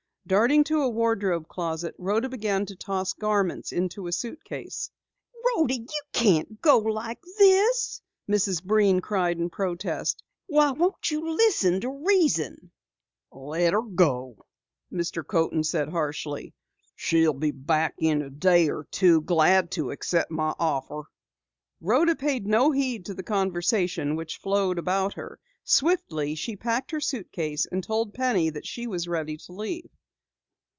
[0.27, 4.89] Darting to a wardrobe closet, Rhoda began to toss garments into a suitcase.
[5.43, 8.63] "Rhoda, you can't go like this!" Mrs.
[8.63, 10.23] Breen cried in protest.
[10.45, 12.71] "Why won't you listen to reason?"
[13.29, 14.37] "Let her go!"
[14.93, 15.25] Mr.
[15.25, 16.53] Coaten said harshly.
[16.95, 21.01] "She'll come back in a day or two glad to accept my offer."
[21.81, 25.41] Rhoda paid no heed to the conversation which flowed about her.
[25.65, 29.89] Swiftly she packed her suitcase and told Penny that she was ready to leave.